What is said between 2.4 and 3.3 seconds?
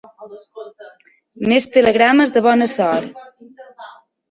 bona sort.